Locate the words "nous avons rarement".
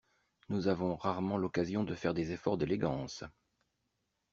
0.49-1.37